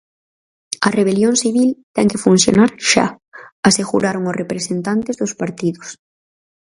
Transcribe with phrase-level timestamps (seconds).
[0.85, 3.05] "A rebelión civil ten que funcionar xa",
[3.69, 5.87] aseguraron os representantes dos partidos.